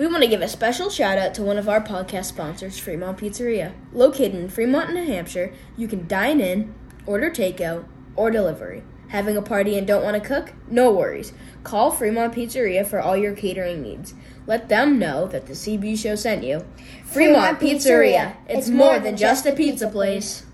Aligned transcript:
We 0.00 0.06
want 0.06 0.22
to 0.22 0.30
give 0.30 0.40
a 0.40 0.48
special 0.48 0.88
shout 0.88 1.18
out 1.18 1.34
to 1.34 1.42
one 1.42 1.58
of 1.58 1.68
our 1.68 1.82
podcast 1.82 2.24
sponsors, 2.24 2.78
Fremont 2.78 3.18
Pizzeria. 3.18 3.74
Located 3.92 4.34
in 4.34 4.48
Fremont, 4.48 4.94
New 4.94 5.04
Hampshire, 5.04 5.52
you 5.76 5.86
can 5.88 6.08
dine 6.08 6.40
in, 6.40 6.74
order 7.04 7.28
takeout, 7.28 7.84
or 8.16 8.30
delivery. 8.30 8.82
Having 9.08 9.36
a 9.36 9.42
party 9.42 9.76
and 9.76 9.86
don't 9.86 10.02
want 10.02 10.16
to 10.16 10.26
cook? 10.26 10.54
No 10.70 10.90
worries. 10.90 11.34
Call 11.64 11.90
Fremont 11.90 12.34
Pizzeria 12.34 12.86
for 12.86 12.98
all 12.98 13.14
your 13.14 13.34
catering 13.34 13.82
needs. 13.82 14.14
Let 14.46 14.70
them 14.70 14.98
know 14.98 15.26
that 15.26 15.44
the 15.44 15.52
CB 15.52 15.98
show 15.98 16.14
sent 16.14 16.44
you. 16.44 16.64
Fremont, 17.04 17.58
Fremont 17.58 17.60
Pizzeria. 17.60 17.82
Pizzeria. 17.82 18.36
It's 18.48 18.70
more 18.70 18.98
than 19.00 19.18
just 19.18 19.44
a 19.44 19.52
pizza 19.52 19.86
place. 19.86 20.46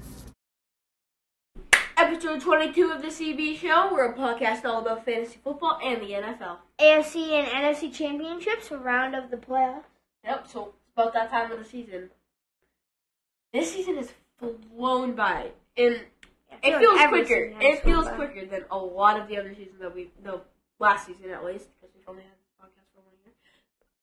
Episode 2.16 2.40
22 2.40 2.92
of 2.92 3.02
the 3.02 3.08
CB 3.08 3.58
Show. 3.58 3.90
We're 3.92 4.10
a 4.10 4.16
podcast 4.16 4.64
all 4.64 4.80
about 4.80 5.04
fantasy 5.04 5.38
football 5.44 5.78
and 5.84 6.00
the 6.00 6.12
NFL. 6.12 6.56
AFC 6.78 7.32
and 7.32 7.46
NFC 7.46 7.92
championships, 7.92 8.70
a 8.70 8.78
round 8.78 9.14
of 9.14 9.30
the 9.30 9.36
playoffs. 9.36 9.84
Yep, 10.24 10.48
so 10.48 10.72
it's 10.82 10.92
about 10.94 11.12
that 11.12 11.30
time 11.30 11.52
of 11.52 11.58
the 11.58 11.64
season. 11.66 12.08
This 13.52 13.70
season 13.70 13.96
has 13.96 14.14
flown 14.38 15.12
by, 15.12 15.50
and 15.76 16.00
it 16.62 16.78
feels 16.78 16.96
like 16.96 17.10
quicker. 17.10 17.52
It 17.60 17.84
feels 17.84 18.06
by. 18.06 18.14
quicker 18.14 18.46
than 18.46 18.64
a 18.70 18.78
lot 18.78 19.20
of 19.20 19.28
the 19.28 19.36
other 19.36 19.54
seasons 19.54 19.78
that 19.80 19.94
we, 19.94 20.10
the 20.24 20.40
last 20.78 21.06
season 21.06 21.28
at 21.28 21.44
least, 21.44 21.68
because 21.78 21.94
we've 21.94 22.08
only 22.08 22.22
had 22.22 22.32
this 22.32 22.48
podcast 22.58 22.94
for 22.94 23.02
one 23.02 23.12
year. 23.26 23.34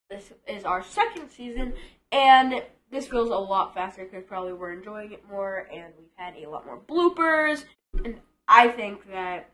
This 0.08 0.32
is 0.56 0.64
our 0.64 0.84
second 0.84 1.30
season, 1.30 1.72
and 2.12 2.62
this 2.92 3.08
feels 3.08 3.30
a 3.30 3.32
lot 3.32 3.74
faster 3.74 4.04
because 4.04 4.22
probably 4.24 4.52
we're 4.52 4.72
enjoying 4.72 5.10
it 5.10 5.28
more, 5.28 5.66
and 5.72 5.92
we've 5.98 6.06
had 6.14 6.36
a 6.36 6.48
lot 6.48 6.64
more 6.64 6.78
bloopers, 6.78 7.64
and 8.04 8.20
I 8.48 8.68
think 8.68 9.10
that 9.10 9.50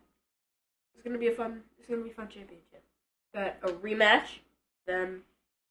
it's 0.93 1.03
gonna 1.03 1.17
be 1.17 1.27
a 1.27 1.31
fun. 1.31 1.61
It's 1.77 1.87
gonna 1.87 2.03
be 2.03 2.11
a 2.11 2.13
fun 2.13 2.27
championship. 2.27 2.83
But 3.33 3.57
a 3.63 3.71
rematch, 3.71 4.39
then 4.87 5.21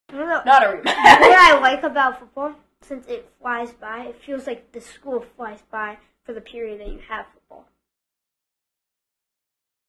I 0.08 0.16
don't 0.16 0.28
know. 0.28 0.42
not 0.44 0.62
a 0.62 0.66
rematch. 0.68 0.84
what. 0.84 1.38
I 1.38 1.58
like 1.60 1.82
about 1.82 2.18
football, 2.18 2.54
since 2.82 3.06
it 3.06 3.30
flies 3.40 3.72
by, 3.72 4.06
it 4.06 4.20
feels 4.24 4.46
like 4.46 4.72
the 4.72 4.80
school 4.80 5.24
flies 5.36 5.62
by 5.70 5.98
for 6.24 6.32
the 6.32 6.40
period 6.40 6.80
that 6.80 6.88
you 6.88 7.00
have 7.08 7.26
football. 7.32 7.66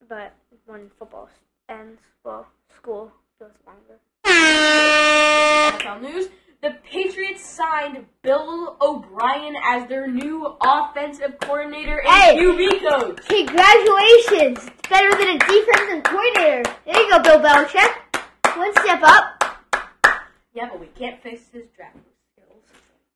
But 0.07 0.33
when 0.65 0.91
football 0.99 1.29
ends, 1.69 2.01
well, 2.23 2.47
school 2.75 3.11
feels 3.39 3.53
longer. 3.65 3.99
NFL 4.25 6.01
news. 6.01 6.29
The 6.61 6.77
Patriots 6.83 7.43
signed 7.43 8.05
Bill 8.21 8.77
O'Brien 8.81 9.55
as 9.65 9.87
their 9.89 10.05
new 10.07 10.55
offensive 10.61 11.39
coordinator 11.39 11.99
and 12.01 12.07
Hey! 12.07 12.37
QB 12.37 12.79
coach. 12.87 13.27
Congratulations! 13.27 14.67
It's 14.67 14.87
better 14.87 15.09
than 15.17 15.29
a 15.35 15.39
defensive 15.39 16.03
coordinator. 16.03 16.63
There 16.85 17.01
you 17.01 17.09
go, 17.09 17.19
Bill 17.23 17.39
Belichick. 17.39 17.91
One 18.57 18.71
step 18.73 18.99
up. 19.01 19.43
Yeah, 20.53 20.69
but 20.69 20.79
we 20.79 20.85
can't 20.87 21.19
fix 21.23 21.41
his 21.51 21.63
draft 21.75 21.97
skills. 22.35 22.63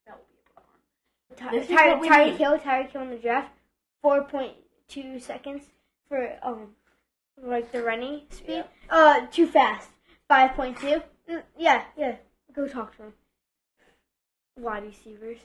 That 0.07 0.17
will 0.17 0.25
be 0.27 0.39
a 0.41 1.39
problem. 1.39 1.59
This 1.59 1.69
is 1.69 1.75
Ty- 1.75 2.09
Tyreek 2.09 2.25
need. 2.31 2.37
Hill, 2.37 2.57
Tyreek 2.57 2.91
Hill 2.91 3.01
in 3.03 3.09
the 3.11 3.17
draft, 3.17 3.51
four 4.01 4.23
point 4.23 4.53
two 4.87 5.19
seconds 5.19 5.65
for 6.09 6.35
um 6.41 6.69
like 7.43 7.71
the 7.71 7.83
running 7.83 8.21
speed. 8.31 8.63
Uh, 8.89 9.27
too 9.27 9.45
fast. 9.45 9.89
Five 10.27 10.55
point 10.55 10.79
two. 10.79 11.01
Mm, 11.29 11.43
Yeah, 11.57 11.83
yeah. 11.95 12.15
Go 12.55 12.67
talk 12.67 12.95
to 12.97 13.03
him. 13.03 13.13
Wide 14.57 14.83
receivers. 14.85 15.37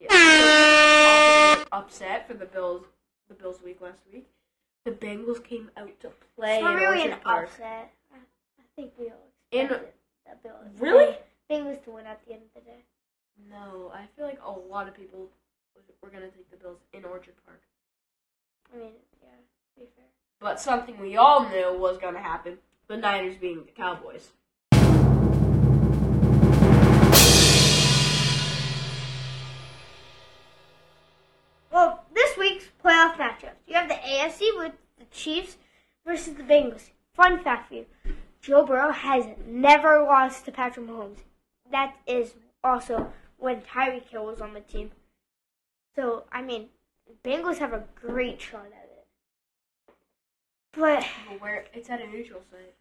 Yeah. 0.00 1.64
Upset 1.72 2.26
for 2.26 2.34
the 2.34 2.46
Bills. 2.46 2.84
The 3.28 3.34
Bills 3.34 3.62
week 3.62 3.80
last 3.80 4.00
week. 4.12 4.26
The 4.84 4.90
Bengals 4.92 5.42
came 5.42 5.70
out 5.76 5.98
to 6.00 6.10
play. 6.36 6.56
It's 6.56 6.62
not 6.64 6.76
in 6.76 6.82
really 6.82 7.02
an 7.04 7.10
Orchard 7.12 7.22
Park. 7.24 7.48
upset. 7.48 7.92
I, 8.12 8.16
I 8.16 8.62
think 8.76 8.92
we 8.98 9.06
all 9.06 9.28
In- 9.50 9.60
expected 9.66 9.88
that 10.26 10.42
Bill. 10.42 10.52
Really? 10.78 11.16
Bengals 11.50 11.82
to 11.84 11.90
win 11.90 12.06
at 12.06 12.20
the 12.26 12.32
end 12.34 12.42
of 12.42 12.62
the 12.62 12.68
day. 12.70 12.84
No, 13.50 13.90
I 13.94 14.04
feel 14.16 14.26
like 14.26 14.40
a 14.44 14.50
lot 14.50 14.88
of 14.88 14.94
people 14.94 15.28
were 16.02 16.08
gonna 16.10 16.28
take 16.28 16.50
the 16.50 16.56
Bills 16.56 16.78
in 16.92 17.04
Orchard 17.04 17.34
Park. 17.46 17.60
I 18.74 18.78
mean, 18.78 18.92
yeah, 19.22 19.28
to 19.74 19.80
be 19.80 19.86
fair. 19.96 20.04
But 20.40 20.60
something 20.60 20.98
we 21.00 21.16
all 21.16 21.48
knew 21.48 21.76
was 21.78 21.96
gonna 21.98 22.20
happen. 22.22 22.58
The 22.88 22.96
Niners 22.98 23.36
being 23.36 23.64
the 23.64 23.72
Cowboys. 23.72 24.28
Chiefs 35.24 35.56
versus 36.06 36.34
the 36.34 36.42
Bengals. 36.42 36.90
Fun 37.14 37.42
fact 37.42 37.68
for 37.68 37.74
you. 37.76 37.86
Joe 38.42 38.66
Burrow 38.66 38.92
has 38.92 39.24
never 39.46 40.02
lost 40.02 40.44
to 40.44 40.52
Patrick 40.52 40.86
Mahomes. 40.86 41.20
That 41.70 41.96
is 42.06 42.34
also 42.62 43.10
when 43.38 43.62
Tyreek 43.62 44.08
Hill 44.08 44.26
was 44.26 44.42
on 44.42 44.52
the 44.52 44.60
team. 44.60 44.90
So, 45.96 46.24
I 46.30 46.42
mean, 46.42 46.68
Bengals 47.24 47.56
have 47.58 47.72
a 47.72 47.84
great 47.94 48.38
shot 48.38 48.66
at 48.66 48.90
it. 48.90 49.06
But, 50.72 51.06
But 51.30 51.40
where 51.40 51.64
it's 51.72 51.88
at 51.88 52.02
a 52.02 52.06
neutral 52.06 52.42
site. 52.50 52.74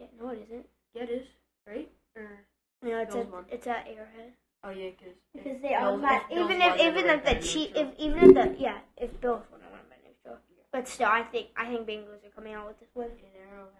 yeah, 0.00 0.06
no, 0.20 0.30
it 0.30 0.48
isn't. 0.48 0.66
Yeah, 0.94 1.02
it 1.04 1.10
is. 1.10 1.26
Right? 1.64 1.88
Or 2.16 2.40
No, 2.82 2.98
it's 2.98 3.14
at, 3.14 3.26
it's 3.52 3.66
at 3.68 3.86
Arrowhead. 3.86 4.32
oh 4.64 4.70
yeah, 4.70 4.90
cause 4.98 5.14
Because 5.32 5.62
they 5.62 5.68
Bills- 5.68 5.82
automatic, 5.82 6.22
if 6.30 6.34
Bills 6.34 6.50
even 6.50 6.62
if 6.62 6.80
even 6.80 7.10
if 7.10 7.24
the 7.24 7.46
Chief, 7.46 7.70
if 7.76 7.88
even 7.98 8.30
if 8.30 8.34
the 8.34 8.56
yeah, 8.58 8.78
if 8.96 9.20
Bills 9.20 9.44
won, 9.52 9.60
I 9.62 9.70
want 9.70 9.82
to 9.84 9.98
neutral. 10.24 10.57
But 10.72 10.86
still, 10.88 11.08
I 11.08 11.22
think 11.22 11.48
I 11.56 11.66
think 11.66 11.86
Bengals 11.88 12.24
are 12.26 12.30
coming 12.34 12.52
out 12.54 12.66
with 12.66 12.78
this 12.80 12.88
win. 12.94 13.06
in 13.08 13.40
Arrowhead. 13.50 13.72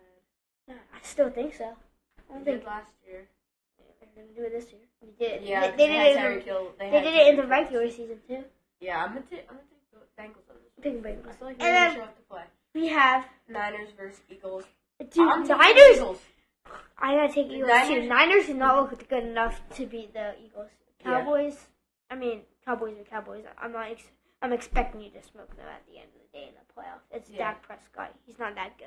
Yeah, 0.67 0.75
I 0.95 0.99
still 1.03 1.31
think 1.31 1.55
so. 1.55 1.65
I 1.65 2.33
don't 2.35 2.45
They 2.45 2.53
think 2.53 2.63
did 2.63 2.67
last 2.67 2.91
year. 3.07 3.29
they're 4.01 4.25
gonna 4.25 4.35
do 4.37 4.43
it 4.45 4.53
this 4.53 4.71
year. 4.73 4.81
They 5.03 5.27
did. 5.27 5.43
Yeah, 5.49 5.71
they, 5.71 5.77
they 5.77 5.87
they 5.87 5.93
did 5.93 6.17
it. 6.17 6.47
Tyreek. 6.47 6.79
They, 6.79 6.91
they 6.91 7.01
did 7.03 7.15
it 7.15 7.29
in 7.29 7.37
the 7.37 7.47
regular 7.47 7.89
season 7.91 8.19
too. 8.27 8.45
Yeah, 8.81 9.03
I'm 9.05 9.11
gonna 9.11 9.23
take 9.31 9.47
I'm 9.51 9.57
gonna 9.57 10.05
take 10.13 10.17
Bengals 10.19 10.51
on 10.51 10.57
this. 10.63 10.95
I 10.95 11.09
Bengals. 11.09 11.39
feel 11.39 11.49
like 11.49 11.57
And 11.63 11.75
then 11.77 11.95
show 11.97 12.03
up 12.03 12.17
to 12.17 12.23
play. 12.23 12.43
we 12.75 12.89
have 12.89 13.27
Niners 13.49 13.89
versus 13.97 14.21
Eagles. 14.31 14.65
dude, 15.11 15.29
I'm 15.29 15.47
Niners. 15.47 15.97
Eagles. 15.97 16.19
I 16.99 17.15
gotta 17.15 17.33
take 17.33 17.47
Eagles 17.49 17.71
too. 17.71 17.77
Niners- 17.77 18.09
Niners 18.09 18.47
did 18.47 18.57
not 18.57 18.77
look 18.91 19.09
good 19.09 19.25
enough 19.25 19.61
to 19.77 19.87
beat 19.87 20.13
the 20.15 20.35
Eagles. 20.45 20.69
Yeah. 21.01 21.21
Cowboys. 21.21 21.67
I 22.11 22.15
mean, 22.17 22.41
Cowboys 22.65 22.97
are 22.99 23.05
Cowboys. 23.05 23.45
I'm 23.61 23.73
not. 23.73 23.91
Ex- 23.91 24.03
I'm 24.41 24.53
expecting 24.53 25.01
you 25.01 25.11
to 25.11 25.23
smoke 25.23 25.55
them 25.57 25.67
at 25.67 25.85
the 25.87 25.99
end 25.99 26.09
of 26.15 26.21
the 26.23 26.39
day 26.39 26.49
in 26.49 26.55
the 26.55 26.73
playoffs. 26.73 27.03
It's 27.11 27.29
Yeah. 27.31 27.39
Dak 27.53 27.63
Prescott. 27.63 28.15
He's 28.25 28.39
not 28.39 28.55
that 28.55 28.79
good. 28.79 28.87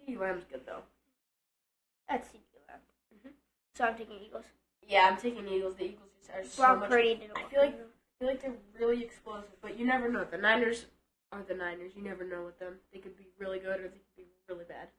CeeDee 0.00 0.18
Lamb's 0.18 0.44
good 0.44 0.64
though. 0.66 0.82
That's 2.08 2.28
CeeDee 2.28 2.68
Lamb. 2.68 2.80
Mhm. 3.14 3.32
So 3.74 3.84
I'm 3.84 3.96
taking 3.96 4.18
Eagles. 4.20 4.46
Yeah, 4.82 5.08
I'm 5.10 5.16
taking 5.16 5.46
Eagles. 5.48 5.76
The 5.76 5.84
Eagles 5.84 6.10
are 6.32 6.44
so 6.44 6.62
Brock 6.62 6.78
much. 6.80 6.90
Didn't 6.90 7.30
I 7.36 7.44
feel 7.48 7.60
like- 7.60 7.76
good. 7.76 7.86
I 7.86 8.18
feel 8.18 8.28
like 8.28 8.40
they're 8.42 8.56
really 8.78 9.02
explosive, 9.04 9.60
but 9.60 9.76
you 9.78 9.84
never 9.86 10.08
know. 10.08 10.24
The 10.24 10.38
Niners 10.38 10.86
are 11.32 11.42
the 11.42 11.54
Niners. 11.54 11.96
You 11.96 12.02
never 12.02 12.24
know 12.24 12.44
with 12.44 12.58
them. 12.58 12.80
They 12.92 12.98
could 13.00 13.16
be 13.16 13.26
really 13.38 13.58
good 13.58 13.80
or 13.80 13.88
they 13.88 13.98
could 13.98 14.16
be 14.16 14.28
really 14.48 14.64
bad. 14.64 14.90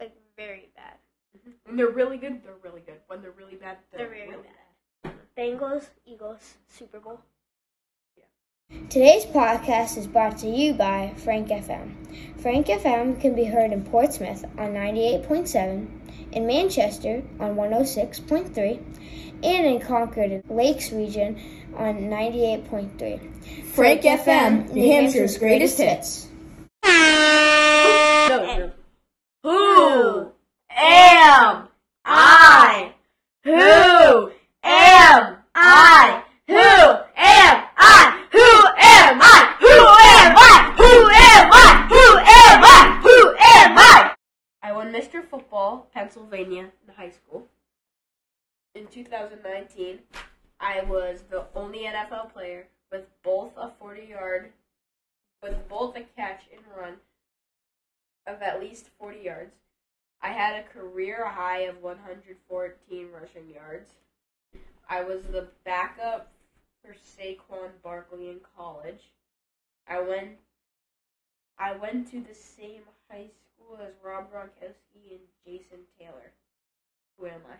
like 0.00 0.16
very 0.34 0.72
bad. 0.74 0.98
When 1.62 1.76
they're 1.76 1.88
really 1.88 2.16
good, 2.18 2.42
they're 2.42 2.56
really 2.56 2.80
good. 2.80 3.00
When 3.06 3.22
they're 3.22 3.30
really 3.30 3.54
bad, 3.54 3.78
they're, 3.92 3.98
They're 3.98 4.08
very 4.08 4.28
really 4.28 4.48
bad. 5.04 5.14
Bengals, 5.36 5.90
Eagles, 6.04 6.56
Super 6.66 6.98
Bowl. 6.98 7.22
Today's 8.90 9.24
podcast 9.24 9.96
is 9.96 10.06
brought 10.06 10.38
to 10.38 10.48
you 10.48 10.74
by 10.74 11.12
Frank 11.16 11.48
FM. 11.48 11.94
Frank 12.40 12.66
FM 12.66 13.20
can 13.20 13.34
be 13.34 13.44
heard 13.44 13.72
in 13.72 13.84
Portsmouth 13.84 14.44
on 14.58 14.74
98.7, 14.74 15.88
in 16.32 16.46
Manchester 16.46 17.22
on 17.40 17.56
106.3, 17.56 18.82
and 19.42 19.66
in 19.66 19.80
Concord 19.80 20.30
and 20.30 20.44
Lakes 20.50 20.92
region 20.92 21.40
on 21.76 22.02
98.3. 22.02 23.64
Frank 23.66 24.02
FM, 24.02 24.70
New 24.72 24.92
Hampshire's 24.92 25.38
greatest 25.38 25.78
hits. 25.78 26.28
No, 28.26 28.70
Who 29.42 30.32
am 30.70 31.68
I? 32.04 32.92
Who 33.44 33.52
am 33.52 35.36
I? 35.54 36.22
Who 36.48 36.54
am 36.54 37.64
I? 37.76 38.24
Who 38.32 38.40
am 38.40 39.20
I? 39.20 39.54
Who 39.60 39.68
am 39.68 40.36
I? 40.38 40.74
Who 40.78 41.10
am 41.10 41.52
I? 41.52 41.86
Who 41.90 42.18
am 42.18 42.64
I? 42.64 43.00
Who 43.02 43.28
am 43.38 43.78
I? 43.78 44.14
I 44.62 44.72
won 44.72 44.90
Mr. 44.92 45.22
Football 45.28 45.90
Pennsylvania 46.04 46.70
in 46.86 46.94
high 46.94 47.08
school. 47.08 47.46
In 48.74 48.86
2019, 48.88 50.00
I 50.60 50.82
was 50.82 51.22
the 51.30 51.46
only 51.54 51.84
NFL 51.84 52.30
player 52.30 52.66
with 52.92 53.06
both 53.22 53.52
a 53.56 53.70
40 53.78 54.02
yard, 54.02 54.52
with 55.42 55.66
both 55.66 55.96
a 55.96 56.02
catch 56.14 56.42
and 56.52 56.60
run 56.78 56.96
of 58.26 58.42
at 58.42 58.60
least 58.60 58.90
40 58.98 59.18
yards. 59.18 59.54
I 60.20 60.28
had 60.28 60.60
a 60.62 60.68
career 60.68 61.26
high 61.26 61.60
of 61.60 61.82
114 61.82 63.08
rushing 63.10 63.48
yards. 63.54 63.90
I 64.86 65.02
was 65.04 65.22
the 65.24 65.48
backup 65.64 66.30
for 66.84 66.92
Saquon 66.92 67.70
Barkley 67.82 68.28
in 68.28 68.40
college. 68.54 69.04
I 69.88 70.02
went 70.02 70.32
I 71.58 71.74
went 71.76 72.10
to 72.10 72.20
the 72.20 72.34
same 72.34 72.82
high 73.08 73.28
school 73.28 73.43
as 73.82 73.92
Rob 74.04 74.30
Gronkowski 74.32 75.10
and 75.10 75.20
Jason 75.44 75.78
Taylor. 75.98 76.32
Who 77.18 77.26
am 77.26 77.40
I? 77.50 77.56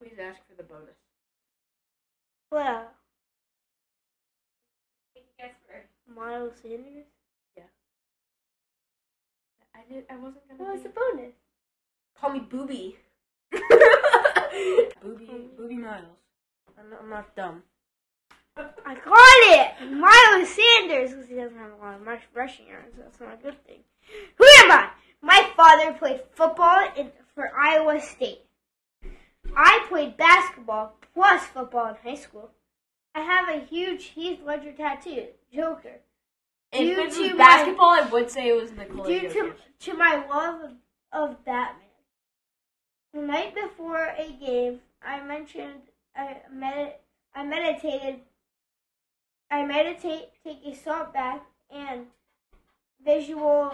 Please 0.00 0.18
ask 0.20 0.38
for 0.48 0.54
the 0.56 0.62
bonus. 0.62 0.94
Well, 2.50 2.88
Guess 5.38 5.50
first. 5.68 5.88
Miles 6.16 6.52
Sanders. 6.62 7.04
Yeah. 7.56 7.64
I 9.74 9.92
did. 9.92 10.04
I 10.10 10.16
wasn't 10.16 10.48
gonna. 10.48 10.62
What 10.62 10.72
was 10.74 10.82
do- 10.82 10.88
the 10.88 10.94
bonus? 10.94 11.34
Call 12.18 12.30
me 12.32 12.40
Booby. 12.40 12.96
Booby. 15.02 15.50
Booby 15.58 15.76
Miles. 15.76 16.04
I'm 16.78 16.90
not, 16.90 17.00
I'm 17.02 17.10
not 17.10 17.36
dumb. 17.36 17.62
I 18.56 18.94
got 18.94 19.82
it! 19.84 19.90
Miles 19.92 20.15
Sanders, 20.88 21.10
because 21.10 21.28
he 21.28 21.34
doesn't 21.34 21.58
have 21.58 21.72
a 21.72 21.76
lot 21.76 21.94
of 21.96 22.06
rush- 22.06 22.28
rushing 22.34 22.68
yards. 22.68 22.94
so 22.96 23.02
That's 23.02 23.20
not 23.20 23.34
a 23.34 23.42
good 23.42 23.64
thing. 23.66 23.80
Who 24.38 24.44
am 24.58 24.70
I? 24.72 24.90
My 25.22 25.50
father 25.56 25.92
played 25.92 26.20
football 26.32 26.88
in, 26.96 27.10
for 27.34 27.50
Iowa 27.58 28.00
State. 28.00 28.42
I 29.56 29.84
played 29.88 30.16
basketball 30.16 30.96
plus 31.14 31.44
football 31.46 31.88
in 31.88 31.96
high 32.02 32.20
school. 32.20 32.50
I 33.14 33.20
have 33.20 33.48
a 33.48 33.64
huge 33.64 34.04
Heath 34.06 34.40
Ledger 34.44 34.72
tattoo, 34.72 35.26
Joker. 35.52 36.00
If 36.72 36.80
Due 36.80 37.02
it 37.02 37.12
to 37.12 37.20
was 37.22 37.30
my- 37.30 37.36
basketball, 37.36 37.90
I 37.90 38.02
would 38.02 38.30
say 38.30 38.48
it 38.48 38.60
was 38.60 38.72
Nikola 38.72 39.06
Due 39.08 39.28
to, 39.30 39.54
to 39.80 39.94
my 39.94 40.24
love 40.28 40.60
of, 40.62 40.70
of 41.12 41.44
Batman. 41.44 41.82
The 43.14 43.22
night 43.22 43.54
before 43.54 44.12
a 44.18 44.30
game, 44.38 44.80
I 45.02 45.22
mentioned 45.22 45.80
I 46.14 46.36
med- 46.52 46.96
I 47.34 47.44
meditated. 47.44 48.20
I 49.50 49.64
meditate, 49.64 50.30
take 50.44 50.64
a 50.66 50.74
salt 50.74 51.12
bath, 51.12 51.42
and 51.70 52.06
visual 53.04 53.72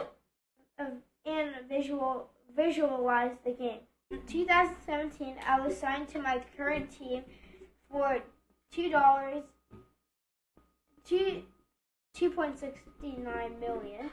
uh, 0.79 0.85
and 1.25 1.51
visual 1.69 2.29
visualize 2.55 3.37
the 3.45 3.53
game. 3.53 3.81
In 4.11 4.21
2017, 4.27 5.37
I 5.47 5.61
was 5.61 5.79
signed 5.79 6.09
to 6.09 6.21
my 6.21 6.43
current 6.57 6.91
team 6.91 7.25
for 7.91 8.19
two 8.71 8.91
dollars, 8.91 9.45
two 11.07 11.43
two 12.15 12.31
point 12.31 12.59
sixty 12.59 13.17
nine 13.17 13.59
million. 13.59 14.11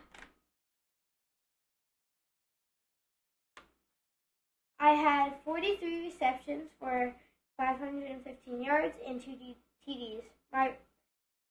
I 4.82 4.92
had 4.92 5.34
43 5.44 6.06
receptions 6.06 6.70
for 6.80 7.14
515 7.58 8.64
yards 8.64 8.96
and 9.06 9.22
two 9.22 9.36
TDs. 9.86 10.22
My 10.54 10.72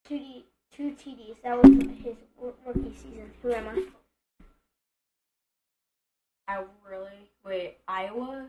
two 0.09 0.19
D 0.19 0.45
two 0.75 0.93
TDs. 0.93 1.43
That 1.45 1.63
was 1.63 1.71
his 2.03 2.17
rookie 2.41 2.95
season. 2.97 3.31
Who 3.43 3.53
am 3.53 3.69
I? 3.69 3.85
I 6.49 6.65
really 6.89 7.31
wait. 7.45 7.77
Iowa. 7.87 8.49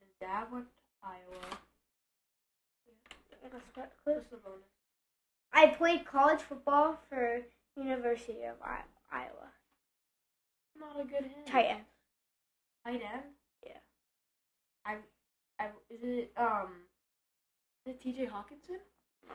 His 0.00 0.08
dad 0.20 0.46
went 0.52 0.66
to 0.66 1.08
Iowa. 1.08 1.58
What's 4.04 4.30
the 4.30 4.36
bonus? 4.36 4.60
I 5.52 5.66
played 5.66 6.04
college 6.04 6.40
football 6.40 6.98
for 7.08 7.40
University 7.76 8.44
of 8.44 8.56
Iowa. 9.10 9.50
Not 10.78 11.00
a 11.00 11.04
good 11.04 11.22
hint. 11.22 11.46
Tight 11.46 11.66
end. 11.66 11.84
Tight 12.86 13.02
end. 13.12 13.22
Yeah. 13.64 13.72
I. 14.86 14.96
I. 15.58 15.66
Is 15.90 16.00
it 16.02 16.32
um? 16.36 16.68
Is 17.84 17.94
it 17.94 18.02
T.J. 18.02 18.26
Hockenson? 18.26 18.78
No. 19.28 19.34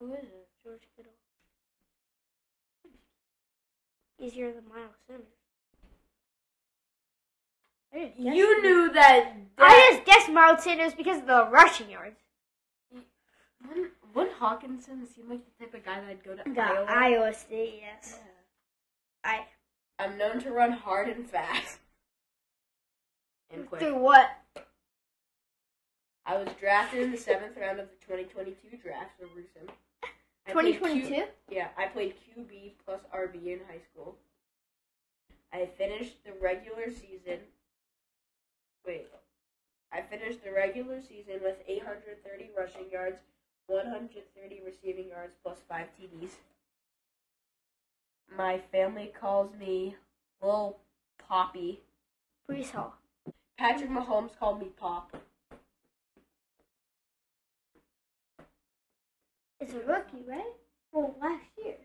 Who 0.00 0.14
is 0.14 0.24
it? 0.24 0.48
George 0.64 0.80
Kittle. 0.96 1.12
Easier 4.18 4.52
than 4.52 4.64
Miles 4.68 4.94
Sanders. 5.06 5.26
You 8.18 8.62
knew 8.62 8.92
that. 8.92 9.32
I 9.58 9.90
just 9.92 10.06
guessed 10.06 10.30
Miles 10.30 10.62
Sanders 10.62 10.94
because 10.94 11.18
of 11.18 11.26
the 11.26 11.48
rushing 11.50 11.90
yards. 11.90 12.16
Wouldn't, 13.68 13.90
wouldn't 14.14 14.38
Hockenson 14.38 15.06
seem 15.14 15.28
like 15.28 15.40
the 15.44 15.64
type 15.64 15.74
of 15.74 15.84
guy 15.84 16.00
that'd 16.00 16.24
go 16.24 16.34
to 16.34 16.42
The 16.50 16.60
Iowa? 16.60 16.86
Iowa 16.88 17.34
State, 17.34 17.82
yes. 17.82 18.18
Yeah. 18.18 19.30
I 19.32 19.44
I'm 20.02 20.16
known 20.16 20.40
to 20.40 20.50
run 20.50 20.72
hard 20.72 21.08
and 21.08 21.28
fast. 21.28 21.78
And 23.52 23.66
quick. 23.68 23.82
through 23.82 23.98
what? 23.98 24.30
I 26.24 26.36
was 26.36 26.48
drafted 26.58 27.02
in 27.02 27.10
the 27.10 27.18
seventh 27.18 27.56
round 27.58 27.80
of 27.80 27.88
the 27.88 27.96
2022 28.06 28.78
draft, 28.78 29.10
so 29.20 29.26
gruesome. 29.26 29.74
I 30.50 30.52
played 30.52 30.80
Q- 30.80 30.88
2022. 30.88 31.32
Yeah, 31.50 31.68
I 31.76 31.86
played 31.86 32.14
QB 32.14 32.72
plus 32.84 33.00
RB 33.14 33.46
in 33.46 33.60
high 33.68 33.80
school. 33.92 34.16
I 35.52 35.66
finished 35.78 36.24
the 36.24 36.32
regular 36.40 36.90
season. 36.90 37.38
Wait. 38.86 39.06
I 39.92 40.02
finished 40.02 40.44
the 40.44 40.52
regular 40.52 41.00
season 41.00 41.40
with 41.42 41.56
830 41.66 42.50
rushing 42.56 42.90
yards, 42.90 43.18
130 43.66 44.60
receiving 44.64 45.08
yards, 45.08 45.34
plus 45.42 45.58
5 45.68 45.86
TDs. 45.98 46.30
My 48.36 48.58
family 48.70 49.12
calls 49.18 49.52
me 49.58 49.96
Lil 50.40 50.78
Poppy. 51.18 51.80
Breece 52.48 52.70
Hall. 52.70 52.94
Patrick 53.58 53.90
Mahomes 53.90 54.36
called 54.38 54.60
me 54.60 54.68
Pop. 54.76 55.16
It's 59.72 59.86
a 59.86 59.88
rookie, 59.88 60.24
right? 60.28 60.52
Well, 60.90 61.14
last 61.20 61.44
year. 61.62 61.76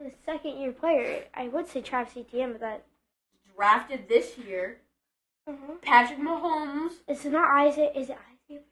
The 0.00 0.12
second 0.24 0.58
year 0.58 0.72
player. 0.72 1.24
I 1.34 1.48
would 1.48 1.68
say 1.68 1.82
Travis 1.82 2.16
Etienne, 2.16 2.52
but 2.52 2.60
that. 2.62 2.86
Drafted 3.54 4.08
this 4.08 4.38
year. 4.38 4.78
Uh-huh. 5.46 5.74
Patrick 5.82 6.20
Mahomes. 6.20 6.92
It's 7.06 7.26
not 7.26 7.50
Isaac. 7.50 7.92
Is 7.94 8.08
it 8.08 8.16
Isaac? 8.50 8.62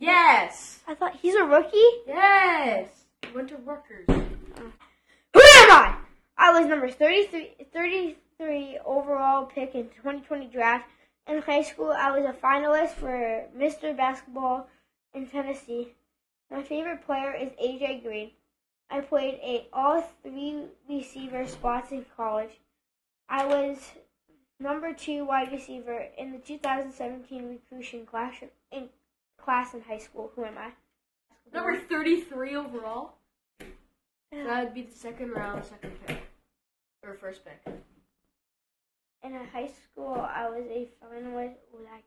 Yes. 0.00 0.80
I 0.88 0.94
thought 0.94 1.16
he's 1.16 1.34
a 1.34 1.44
rookie. 1.44 1.76
Yes. 2.06 2.88
He 3.22 3.36
went 3.36 3.50
to 3.50 3.56
Rutgers. 3.56 4.06
Who 4.08 5.40
am 5.40 5.70
I? 5.70 5.96
I 6.38 6.58
was 6.58 6.66
number 6.66 6.88
33, 6.88 7.66
33 7.70 8.78
overall 8.86 9.44
pick 9.44 9.74
in 9.74 9.90
2020 9.90 10.46
draft. 10.46 10.88
In 11.28 11.42
high 11.42 11.62
school, 11.62 11.90
I 11.90 12.18
was 12.18 12.24
a 12.24 12.32
finalist 12.32 12.92
for 12.92 13.44
Mr. 13.54 13.94
Basketball 13.94 14.68
in 15.12 15.26
Tennessee. 15.26 15.92
My 16.50 16.62
favorite 16.62 17.04
player 17.04 17.32
is 17.34 17.50
AJ 17.52 18.02
Green. 18.02 18.30
I 18.90 19.00
played 19.00 19.34
a 19.42 19.66
all 19.72 20.02
three 20.22 20.64
receiver 20.88 21.46
spots 21.46 21.90
in 21.90 22.04
college. 22.16 22.60
I 23.28 23.46
was 23.46 23.78
number 24.60 24.92
two 24.92 25.24
wide 25.24 25.50
receiver 25.52 26.06
in 26.16 26.32
the 26.32 26.38
2017 26.38 27.48
recruiting 27.48 28.06
class 28.06 28.34
in 28.70 28.88
class 29.42 29.74
in 29.74 29.82
high 29.82 29.98
school. 29.98 30.30
Who 30.36 30.44
am 30.44 30.58
I? 30.58 30.70
Number 31.52 31.78
33 31.78 32.56
overall. 32.56 33.14
So 33.60 34.44
that 34.44 34.64
would 34.64 34.74
be 34.74 34.82
the 34.82 34.94
second 34.94 35.30
round, 35.30 35.64
second 35.64 35.92
pick. 36.06 36.22
Or 37.02 37.14
first 37.14 37.42
pick. 37.44 37.74
in 39.22 39.32
high 39.52 39.68
school, 39.68 40.14
I 40.14 40.48
was 40.48 40.64
a 40.68 40.88
finalist. 41.02 41.54
Well, 41.72 41.82
I, 41.92 42.00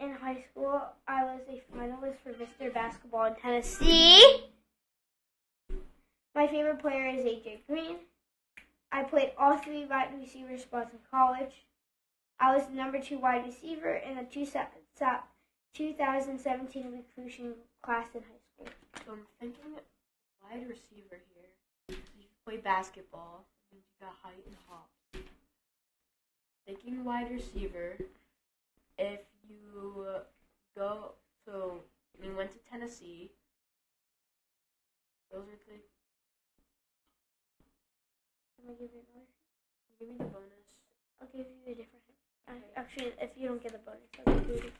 in 0.00 0.12
high 0.12 0.44
school, 0.50 0.80
I 1.06 1.24
was 1.24 1.40
a 1.48 1.62
finalist 1.76 2.16
for 2.22 2.32
Mr. 2.32 2.72
Basketball 2.72 3.26
in 3.26 3.34
Tennessee. 3.36 4.44
My 6.34 6.46
favorite 6.46 6.80
player 6.80 7.08
is 7.08 7.24
AJ 7.24 7.66
Green. 7.66 7.96
I 8.92 9.02
played 9.02 9.32
all 9.38 9.56
three 9.58 9.84
wide 9.86 10.10
receiver 10.18 10.56
spots 10.58 10.92
in 10.92 10.98
college. 11.10 11.52
I 12.40 12.54
was 12.56 12.66
the 12.66 12.74
number 12.74 13.00
two 13.00 13.18
wide 13.18 13.44
receiver 13.44 13.94
in 13.96 14.16
the 14.16 14.22
two 14.22 14.46
se- 14.46 14.68
se- 14.94 15.24
2017 15.74 16.92
recruiting 16.92 17.54
class 17.82 18.06
in 18.14 18.22
high 18.22 18.26
school. 18.54 18.68
So 19.04 19.12
I'm 19.12 19.18
thinking 19.40 19.72
wide 20.42 20.68
receiver 20.68 21.18
here. 21.34 21.98
You 22.18 22.24
play 22.46 22.58
basketball. 22.58 23.44
Means 23.72 23.84
you 24.00 24.06
got 24.06 24.14
height 24.22 24.44
and 24.46 24.56
hops. 24.68 25.28
Thinking 26.66 27.04
wide 27.04 27.30
receiver. 27.32 27.96
If 28.96 29.20
you 29.48 30.06
uh, 30.14 30.20
go, 30.76 31.14
so 31.44 31.84
we 32.20 32.30
went 32.34 32.52
to 32.52 32.58
Tennessee. 32.70 33.30
Those 35.32 35.44
are 35.48 35.60
the. 35.66 35.80
Let 38.58 38.68
me 38.68 38.74
give 38.78 38.90
you 38.94 39.00
another. 39.12 39.26
Give 39.98 40.08
me 40.08 40.14
the 40.18 40.24
bonus. 40.24 40.68
I'll 41.20 41.28
give 41.28 41.46
you 41.46 41.72
a 41.72 41.74
different. 41.74 42.04
I- 42.48 42.80
Actually, 42.80 43.12
if 43.20 43.30
you 43.36 43.48
don't 43.48 43.62
get 43.62 43.72
the 43.72 43.78
bonus, 43.78 44.08
I'll 44.26 44.34
give 44.34 44.48
you 44.48 44.54
a 44.54 44.56
different. 44.56 44.74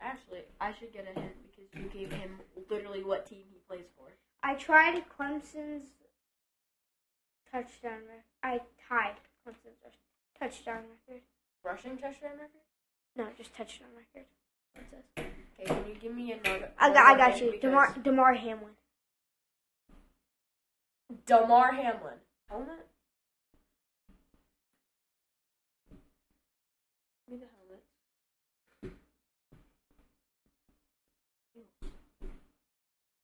Actually, 0.00 0.42
I 0.60 0.72
should 0.78 0.92
get 0.92 1.06
a 1.08 1.18
hint 1.20 1.34
because 1.42 1.68
you 1.74 1.88
gave 1.88 2.12
him 2.12 2.40
literally 2.70 3.02
what 3.02 3.26
team 3.26 3.44
he 3.50 3.58
plays 3.68 3.86
for. 3.96 4.12
I 4.42 4.54
tried 4.54 5.02
Clemson's 5.08 5.88
touchdown 7.50 8.00
record. 8.06 8.24
I 8.42 8.60
tied 8.88 9.16
Clemson's 9.44 9.80
touchdown 10.38 10.82
record. 11.08 11.22
Rushing 11.64 11.96
touchdown 11.98 12.32
record? 12.38 12.65
No, 13.16 13.26
just 13.36 13.54
touchdown 13.54 13.88
record. 13.96 14.26
Princess. 14.74 15.04
Okay, 15.18 15.64
can 15.66 15.88
you 15.88 15.94
give 15.98 16.14
me 16.14 16.32
another? 16.32 16.70
I 16.78 16.92
got, 16.92 17.06
I 17.06 17.16
got 17.16 17.40
you. 17.40 17.52
because- 17.52 17.62
Damar, 17.62 17.94
Damar 18.02 18.34
Hamlin. 18.34 18.72
Damar 21.24 21.72
Hamlin. 21.72 22.18
Helmet? 22.48 22.86
Give 27.28 27.38
me 27.40 27.44
the 27.44 27.46
helmet. 27.56 28.96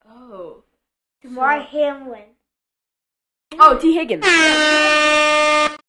Oh. 0.08 0.64
Damar 1.22 1.60
Hamlin. 1.60 2.36
Oh, 3.58 3.78
Tee 3.78 3.94
Higgins. 3.94 4.24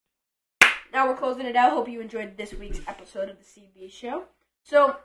Now 0.94 1.08
we're 1.08 1.16
closing 1.18 1.46
it 1.48 1.56
out. 1.56 1.72
Hope 1.72 1.90
you 1.90 2.02
enjoyed 2.02 2.38
this 2.38 2.54
week's 2.54 2.80
episode 2.88 3.30
of 3.30 3.38
the 3.40 3.44
CB 3.44 3.92
Show. 3.92 4.24
So 4.64 4.96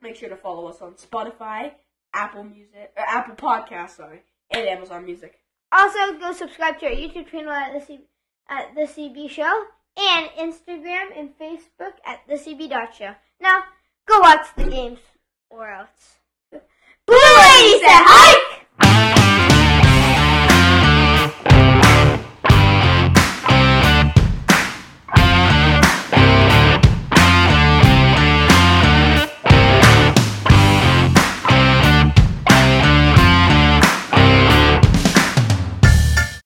make 0.00 0.16
sure 0.16 0.30
to 0.30 0.36
follow 0.36 0.66
us 0.66 0.80
on 0.80 0.94
Spotify, 0.94 1.72
Apple 2.14 2.44
Music, 2.44 2.92
or 2.96 3.04
Apple 3.06 3.34
Podcasts, 3.34 3.96
sorry, 3.96 4.22
and 4.50 4.66
Amazon 4.66 5.04
Music. 5.04 5.38
Also, 5.72 6.18
go 6.18 6.32
subscribe 6.32 6.78
to 6.80 6.86
our 6.86 6.92
YouTube 6.92 7.28
channel 7.30 7.52
at 7.52 7.78
the 7.78 7.84
C- 7.84 8.06
at 8.48 8.74
the 8.74 8.82
CB 8.82 9.28
Show 9.30 9.64
and 9.96 10.26
Instagram 10.38 11.16
and 11.16 11.30
Facebook 11.38 11.92
at 12.06 12.20
the 12.26 12.34
CB 12.34 12.70
Dot 12.70 12.94
Show. 12.94 13.14
Now, 13.40 13.62
go 14.06 14.20
watch 14.20 14.46
the 14.56 14.64
games 14.64 15.00
or 15.50 15.70
else. 15.70 16.16
Blue 16.50 17.16
Lady 17.16 17.78
said 17.80 18.02
hike. 18.04 18.49